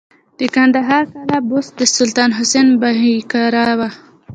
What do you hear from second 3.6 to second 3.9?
و